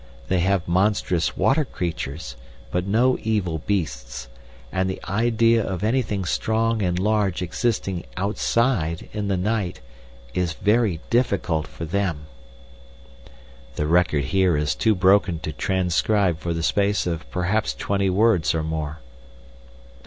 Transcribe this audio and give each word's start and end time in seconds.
They 0.29 0.39
have 0.39 0.67
monstrous 0.67 1.37
water 1.37 1.63
creatures, 1.63 2.35
but 2.71 2.87
no 2.87 3.19
evil 3.21 3.59
beasts, 3.67 4.29
and 4.71 4.89
the 4.89 4.99
idea 5.07 5.63
of 5.63 5.83
anything 5.83 6.25
strong 6.25 6.81
and 6.81 6.97
large 6.97 7.43
existing 7.43 8.05
'outside' 8.17 9.07
in 9.13 9.27
the 9.27 9.37
night 9.37 9.79
is 10.33 10.53
very 10.53 11.01
difficult 11.11 11.67
for 11.67 11.85
them...." 11.85 12.25
[The 13.75 13.85
record 13.85 14.23
is 14.23 14.29
here 14.31 14.59
too 14.65 14.95
broken 14.95 15.37
to 15.41 15.53
transcribe 15.53 16.39
for 16.39 16.51
the 16.51 16.63
space 16.63 17.05
of 17.05 17.29
perhaps 17.29 17.75
twenty 17.75 18.09
words 18.09 18.55
or 18.55 18.63
more. 18.63 19.01